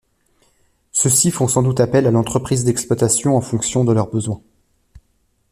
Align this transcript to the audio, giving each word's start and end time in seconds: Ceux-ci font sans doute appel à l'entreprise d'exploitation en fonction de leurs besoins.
Ceux-ci 0.91 1.29
font 1.29 1.47
sans 1.47 1.61
doute 1.61 1.79
appel 1.79 2.07
à 2.07 2.09
l'entreprise 2.09 2.63
d'exploitation 2.65 3.37
en 3.37 3.41
fonction 3.41 3.85
de 3.85 3.93
leurs 3.93 4.09
besoins. 4.09 4.41